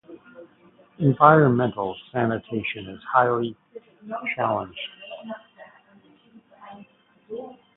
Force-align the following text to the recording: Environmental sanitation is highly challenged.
Environmental 0.97 1.95
sanitation 2.11 2.87
is 2.89 2.99
highly 3.13 3.55
challenged. 4.35 4.79